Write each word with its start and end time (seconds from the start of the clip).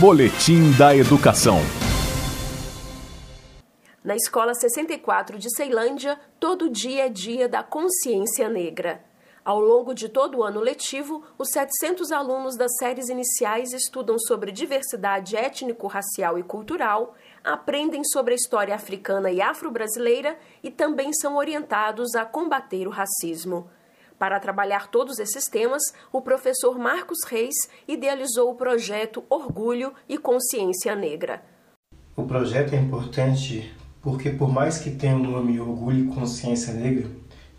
Boletim 0.00 0.70
da 0.78 0.96
Educação. 0.96 1.58
Na 4.02 4.16
Escola 4.16 4.54
64 4.54 5.38
de 5.38 5.54
Ceilândia, 5.54 6.18
todo 6.40 6.70
dia 6.70 7.04
é 7.04 7.08
dia 7.10 7.46
da 7.46 7.62
consciência 7.62 8.48
negra. 8.48 9.04
Ao 9.44 9.60
longo 9.60 9.92
de 9.92 10.08
todo 10.08 10.38
o 10.38 10.42
ano 10.42 10.58
letivo, 10.58 11.22
os 11.36 11.50
700 11.50 12.12
alunos 12.12 12.56
das 12.56 12.76
séries 12.78 13.10
iniciais 13.10 13.74
estudam 13.74 14.18
sobre 14.18 14.50
diversidade 14.50 15.36
étnico-racial 15.36 16.38
e 16.38 16.42
cultural, 16.42 17.14
aprendem 17.44 18.02
sobre 18.02 18.32
a 18.32 18.36
história 18.36 18.74
africana 18.74 19.30
e 19.30 19.42
afro-brasileira 19.42 20.38
e 20.62 20.70
também 20.70 21.12
são 21.12 21.36
orientados 21.36 22.14
a 22.14 22.24
combater 22.24 22.88
o 22.88 22.90
racismo. 22.90 23.68
Para 24.20 24.38
trabalhar 24.38 24.90
todos 24.90 25.18
esses 25.18 25.46
temas, 25.46 25.82
o 26.12 26.20
professor 26.20 26.78
Marcos 26.78 27.20
Reis 27.26 27.54
idealizou 27.88 28.50
o 28.50 28.54
projeto 28.54 29.24
Orgulho 29.30 29.94
e 30.06 30.18
Consciência 30.18 30.94
Negra. 30.94 31.42
O 32.14 32.24
projeto 32.24 32.74
é 32.74 32.76
importante 32.76 33.74
porque, 34.02 34.28
por 34.28 34.52
mais 34.52 34.76
que 34.76 34.90
tenha 34.90 35.16
o 35.16 35.18
nome 35.18 35.58
Orgulho 35.58 36.04
e 36.04 36.14
Consciência 36.14 36.74
Negra, 36.74 37.10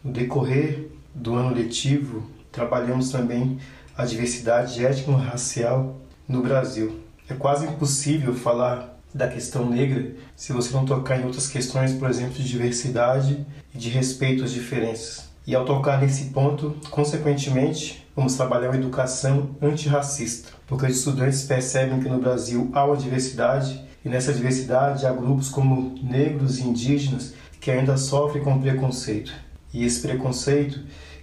no 0.03 0.13
decorrer 0.13 0.91
do 1.15 1.33
ano 1.33 1.55
letivo, 1.55 2.29
trabalhamos 2.51 3.09
também 3.09 3.59
a 3.97 4.05
diversidade 4.05 4.85
étnico-racial 4.85 5.99
no 6.27 6.43
Brasil. 6.43 7.01
É 7.27 7.33
quase 7.33 7.65
impossível 7.65 8.35
falar 8.35 8.99
da 9.11 9.27
questão 9.27 9.67
negra 9.67 10.13
se 10.35 10.53
você 10.53 10.71
não 10.75 10.85
tocar 10.85 11.19
em 11.19 11.25
outras 11.25 11.47
questões, 11.47 11.91
por 11.91 12.07
exemplo, 12.07 12.35
de 12.35 12.47
diversidade 12.47 13.47
e 13.73 13.79
de 13.79 13.89
respeito 13.89 14.43
às 14.43 14.51
diferenças. 14.51 15.30
E 15.45 15.55
ao 15.55 15.65
tocar 15.65 15.99
nesse 15.99 16.25
ponto, 16.25 16.75
consequentemente, 16.91 18.07
vamos 18.15 18.35
trabalhar 18.35 18.69
uma 18.69 18.77
educação 18.77 19.55
antirracista, 19.59 20.51
porque 20.67 20.85
os 20.85 20.97
estudantes 20.97 21.43
percebem 21.43 21.99
que 21.99 22.07
no 22.07 22.19
Brasil 22.19 22.69
há 22.73 22.85
uma 22.85 22.95
diversidade 22.95 23.83
e 24.05 24.09
nessa 24.09 24.31
diversidade 24.33 25.05
há 25.05 25.11
grupos 25.11 25.49
como 25.49 25.95
negros 26.03 26.59
e 26.59 26.67
indígenas 26.67 27.33
que 27.59 27.71
ainda 27.71 27.97
sofrem 27.97 28.43
com 28.43 28.61
preconceito. 28.61 29.33
E 29.73 29.83
esse 29.83 30.01
preconceito 30.01 30.79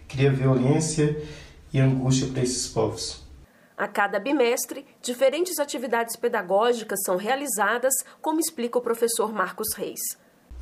cria 0.09 0.33
violência 0.33 1.17
e 1.73 1.81
angústia 1.81 2.27
para 2.29 2.43
esses 2.43 2.67
povos. 2.67 3.25
A 3.77 3.87
cada 3.87 4.19
bimestre, 4.19 4.85
diferentes 5.01 5.61
atividades 5.61 6.17
pedagógicas 6.17 6.99
são 7.05 7.17
realizadas, 7.17 7.95
como 8.21 8.41
explica 8.41 8.79
o 8.79 8.83
professor 8.83 9.33
Marcos 9.33 9.69
Reis. 9.77 10.01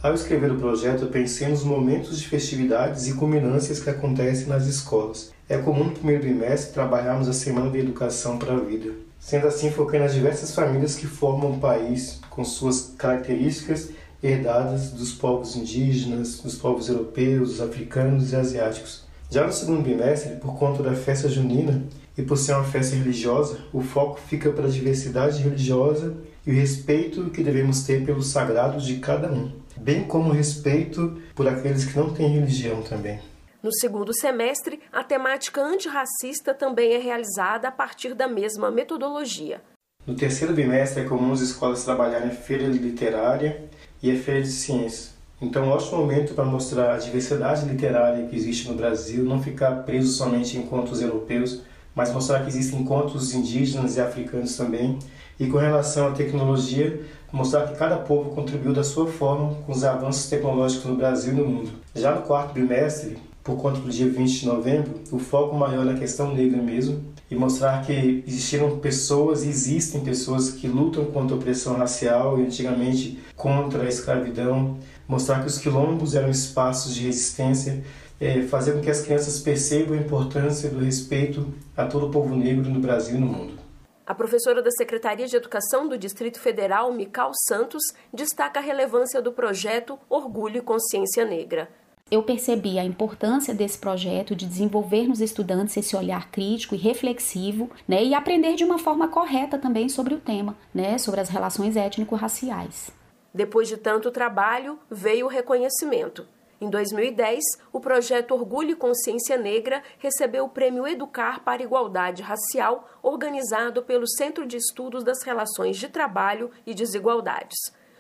Ao 0.02 0.12
escrever 0.12 0.52
o 0.52 0.58
projeto, 0.58 1.06
pensei 1.06 1.48
nos 1.48 1.64
momentos 1.64 2.20
de 2.20 2.28
festividades 2.28 3.08
e 3.08 3.14
culminâncias 3.14 3.80
que 3.80 3.88
acontecem 3.88 4.46
nas 4.46 4.66
escolas. 4.66 5.32
É 5.48 5.56
comum 5.56 5.84
no 5.84 5.92
primeiro 5.92 6.22
bimestre 6.22 6.74
trabalharmos 6.74 7.28
a 7.28 7.32
Semana 7.32 7.70
de 7.70 7.78
Educação 7.78 8.38
para 8.38 8.52
a 8.52 8.60
Vida. 8.60 8.92
Sendo 9.18 9.46
assim, 9.46 9.70
foquei 9.70 9.98
nas 9.98 10.12
diversas 10.12 10.54
famílias 10.54 10.96
que 10.96 11.06
formam 11.06 11.52
o 11.52 11.58
país, 11.58 12.20
com 12.28 12.44
suas 12.44 12.92
características 12.98 13.90
herdadas 14.22 14.90
dos 14.90 15.14
povos 15.14 15.56
indígenas, 15.56 16.40
dos 16.40 16.56
povos 16.56 16.88
europeus, 16.90 17.60
africanos 17.62 18.32
e 18.32 18.36
asiáticos. 18.36 19.04
Já 19.30 19.46
no 19.46 19.52
segundo 19.52 19.82
bimestre, 19.82 20.36
por 20.36 20.58
conta 20.58 20.82
da 20.82 20.92
festa 20.92 21.26
junina 21.26 21.82
e 22.16 22.22
por 22.22 22.36
ser 22.36 22.54
uma 22.54 22.64
festa 22.64 22.96
religiosa, 22.96 23.58
o 23.72 23.80
foco 23.80 24.18
fica 24.18 24.50
para 24.50 24.66
a 24.66 24.70
diversidade 24.70 25.42
religiosa 25.42 26.16
e 26.46 26.50
o 26.50 26.54
respeito 26.54 27.30
que 27.30 27.42
devemos 27.42 27.84
ter 27.84 28.04
pelos 28.04 28.28
sagrados 28.28 28.84
de 28.86 28.96
cada 28.96 29.30
um 29.30 29.66
bem 29.76 30.04
como 30.04 30.32
respeito 30.32 31.20
por 31.34 31.46
aqueles 31.46 31.84
que 31.84 31.98
não 31.98 32.12
têm 32.12 32.28
religião 32.28 32.82
também. 32.82 33.20
No 33.62 33.72
segundo 33.72 34.12
semestre, 34.14 34.80
a 34.92 35.02
temática 35.02 35.60
antirracista 35.60 36.54
também 36.54 36.94
é 36.94 36.98
realizada 36.98 37.68
a 37.68 37.72
partir 37.72 38.14
da 38.14 38.28
mesma 38.28 38.70
metodologia. 38.70 39.60
No 40.06 40.14
terceiro 40.14 40.54
bimestre 40.54 41.02
é 41.02 41.04
comum 41.04 41.32
as 41.32 41.40
escolas 41.40 41.84
trabalharem 41.84 42.30
feira 42.30 42.66
literária 42.66 43.64
e 44.02 44.10
a 44.10 44.16
feira 44.16 44.42
de 44.42 44.50
ciências. 44.50 45.14
Então, 45.42 45.64
é 45.64 45.66
um 45.66 45.70
ótimo 45.70 45.98
momento 45.98 46.32
para 46.32 46.44
mostrar 46.44 46.94
a 46.94 46.98
diversidade 46.98 47.66
literária 47.66 48.26
que 48.26 48.36
existe 48.36 48.68
no 48.68 48.74
Brasil, 48.74 49.24
não 49.24 49.42
ficar 49.42 49.82
preso 49.84 50.12
somente 50.12 50.56
em 50.56 50.62
contos 50.62 51.02
europeus, 51.02 51.62
mas 51.96 52.12
mostrar 52.12 52.40
que 52.40 52.48
existem 52.48 52.84
contos 52.84 53.34
indígenas 53.34 53.96
e 53.96 54.00
africanos 54.02 54.54
também. 54.54 54.98
E 55.40 55.46
com 55.46 55.56
relação 55.56 56.08
à 56.08 56.10
tecnologia, 56.12 57.00
mostrar 57.32 57.66
que 57.66 57.76
cada 57.76 57.96
povo 57.96 58.30
contribuiu 58.30 58.74
da 58.74 58.84
sua 58.84 59.06
forma 59.06 59.54
com 59.66 59.72
os 59.72 59.82
avanços 59.82 60.28
tecnológicos 60.28 60.84
no 60.84 60.96
Brasil 60.96 61.32
e 61.32 61.36
no 61.36 61.46
mundo. 61.46 61.70
Já 61.94 62.14
no 62.14 62.22
quarto 62.22 62.52
bimestre, 62.52 63.16
por 63.42 63.56
conta 63.56 63.80
do 63.80 63.88
dia 63.88 64.08
20 64.08 64.40
de 64.40 64.46
novembro, 64.46 64.94
o 65.10 65.18
foco 65.18 65.56
maior 65.56 65.84
na 65.84 65.94
questão 65.94 66.34
negra 66.34 66.60
mesmo, 66.60 67.02
e 67.30 67.34
mostrar 67.34 67.84
que 67.84 68.24
existiram 68.26 68.78
pessoas 68.78 69.44
e 69.44 69.48
existem 69.48 70.00
pessoas 70.00 70.50
que 70.50 70.68
lutam 70.68 71.04
contra 71.06 71.34
a 71.34 71.38
opressão 71.38 71.76
racial 71.76 72.38
e 72.38 72.42
antigamente 72.42 73.18
contra 73.34 73.84
a 73.84 73.88
escravidão, 73.88 74.76
mostrar 75.08 75.40
que 75.40 75.46
os 75.46 75.58
quilombos 75.58 76.14
eram 76.14 76.28
espaços 76.30 76.94
de 76.94 77.06
resistência, 77.06 77.82
é, 78.20 78.42
fazer 78.42 78.72
com 78.72 78.80
que 78.80 78.90
as 78.90 79.02
crianças 79.02 79.40
percebam 79.40 79.96
a 79.96 80.00
importância 80.00 80.70
do 80.70 80.78
respeito 80.78 81.52
a 81.76 81.86
todo 81.86 82.06
o 82.06 82.10
povo 82.10 82.34
negro 82.34 82.68
no 82.70 82.80
Brasil 82.80 83.16
e 83.16 83.20
no 83.20 83.26
mundo. 83.26 83.66
A 84.06 84.14
professora 84.14 84.62
da 84.62 84.70
Secretaria 84.70 85.26
de 85.26 85.34
Educação 85.36 85.88
do 85.88 85.98
Distrito 85.98 86.38
Federal, 86.38 86.92
Mical 86.92 87.32
Santos, 87.48 87.82
destaca 88.14 88.60
a 88.60 88.62
relevância 88.62 89.20
do 89.20 89.32
projeto 89.32 89.98
Orgulho 90.08 90.58
e 90.58 90.62
Consciência 90.62 91.24
Negra. 91.24 91.68
Eu 92.08 92.22
percebi 92.22 92.78
a 92.78 92.84
importância 92.84 93.52
desse 93.52 93.76
projeto 93.76 94.36
de 94.36 94.46
desenvolver 94.46 95.08
nos 95.08 95.20
estudantes 95.20 95.76
esse 95.76 95.96
olhar 95.96 96.30
crítico 96.30 96.76
e 96.76 96.78
reflexivo, 96.78 97.68
né, 97.88 98.04
e 98.04 98.14
aprender 98.14 98.54
de 98.54 98.62
uma 98.62 98.78
forma 98.78 99.08
correta 99.08 99.58
também 99.58 99.88
sobre 99.88 100.14
o 100.14 100.20
tema, 100.20 100.56
né, 100.72 100.98
sobre 100.98 101.20
as 101.20 101.28
relações 101.28 101.74
étnico-raciais. 101.74 102.92
Depois 103.34 103.66
de 103.66 103.76
tanto 103.76 104.12
trabalho, 104.12 104.78
veio 104.88 105.26
o 105.26 105.28
reconhecimento. 105.28 106.24
Em 106.58 106.70
2010, 106.70 107.42
o 107.70 107.80
projeto 107.80 108.32
Orgulho 108.32 108.70
e 108.70 108.76
Consciência 108.76 109.36
Negra 109.36 109.82
recebeu 109.98 110.46
o 110.46 110.48
Prêmio 110.48 110.88
Educar 110.88 111.44
para 111.44 111.62
Igualdade 111.62 112.22
Racial, 112.22 112.88
organizado 113.02 113.82
pelo 113.82 114.08
Centro 114.08 114.46
de 114.46 114.56
Estudos 114.56 115.04
das 115.04 115.22
Relações 115.22 115.76
de 115.76 115.88
Trabalho 115.88 116.50
e 116.66 116.72
Desigualdades. 116.72 117.58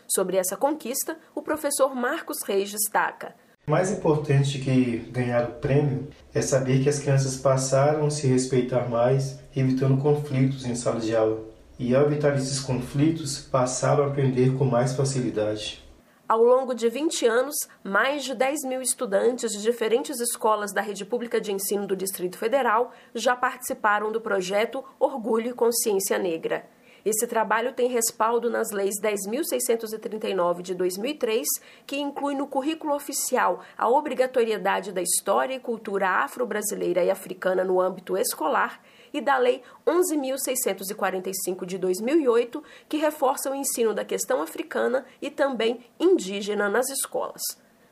Sobre 0.08 0.38
essa 0.38 0.56
conquista, 0.56 1.18
o 1.34 1.42
professor 1.42 1.94
Marcos 1.94 2.38
Reis 2.46 2.70
destaca. 2.70 3.34
Mais 3.66 3.90
importante 3.90 4.58
que 4.58 4.98
ganhar 5.10 5.44
o 5.50 5.54
prêmio 5.54 6.08
é 6.32 6.40
saber 6.40 6.82
que 6.82 6.88
as 6.88 7.00
crianças 7.00 7.36
passaram 7.36 8.06
a 8.06 8.10
se 8.10 8.26
respeitar 8.26 8.88
mais, 8.88 9.38
evitando 9.54 10.00
conflitos 10.00 10.64
em 10.64 10.74
sala 10.74 11.00
de 11.00 11.14
aula. 11.14 11.44
E 11.78 11.94
ao 11.94 12.06
evitar 12.06 12.34
esses 12.36 12.60
conflitos, 12.60 13.38
passaram 13.38 14.04
a 14.04 14.06
aprender 14.06 14.56
com 14.56 14.64
mais 14.64 14.94
facilidade. 14.94 15.85
Ao 16.28 16.42
longo 16.42 16.74
de 16.74 16.88
20 16.88 17.24
anos, 17.24 17.54
mais 17.84 18.24
de 18.24 18.34
10 18.34 18.64
mil 18.64 18.82
estudantes 18.82 19.52
de 19.52 19.62
diferentes 19.62 20.18
escolas 20.18 20.72
da 20.72 20.80
rede 20.80 21.04
pública 21.04 21.40
de 21.40 21.52
ensino 21.52 21.86
do 21.86 21.94
Distrito 21.94 22.36
Federal 22.36 22.92
já 23.14 23.36
participaram 23.36 24.10
do 24.10 24.20
projeto 24.20 24.84
Orgulho 24.98 25.50
e 25.50 25.54
Consciência 25.54 26.18
Negra. 26.18 26.68
Esse 27.04 27.28
trabalho 27.28 27.72
tem 27.72 27.88
respaldo 27.88 28.50
nas 28.50 28.72
leis 28.72 28.96
10.639 29.00 30.62
de 30.62 30.74
2003, 30.74 31.46
que 31.86 31.96
inclui 31.96 32.34
no 32.34 32.48
currículo 32.48 32.92
oficial 32.96 33.60
a 33.78 33.88
obrigatoriedade 33.88 34.90
da 34.90 35.00
história 35.00 35.54
e 35.54 35.60
cultura 35.60 36.08
afro-brasileira 36.08 37.04
e 37.04 37.10
africana 37.10 37.62
no 37.62 37.80
âmbito 37.80 38.16
escolar 38.16 38.82
e 39.16 39.20
da 39.20 39.38
Lei 39.38 39.62
11.645 39.86 41.64
de 41.64 41.78
2008, 41.78 42.62
que 42.88 42.98
reforça 42.98 43.50
o 43.50 43.54
ensino 43.54 43.94
da 43.94 44.04
questão 44.04 44.42
africana 44.42 45.04
e 45.20 45.30
também 45.30 45.80
indígena 45.98 46.68
nas 46.68 46.88
escolas. 46.90 47.42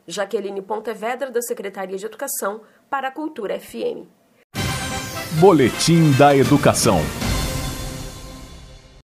Jaqueline 0.07 0.61
Pontevedra, 0.61 1.31
da 1.31 1.41
Secretaria 1.41 1.97
de 1.97 2.05
Educação, 2.05 2.61
para 2.91 3.09
a 3.09 3.11
Cultura 3.11 3.59
FM. 3.59 4.07
Boletim 5.41 6.13
da 6.19 6.37
Educação. 6.37 6.99